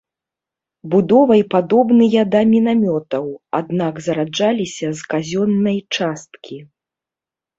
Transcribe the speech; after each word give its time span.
Будовай 0.93 1.41
падобныя 1.53 2.21
да 2.35 2.39
мінамётаў, 2.53 3.25
аднак 3.59 3.93
зараджаліся 4.07 4.87
з 5.01 5.07
казённай 5.11 5.77
часткі. 5.99 6.57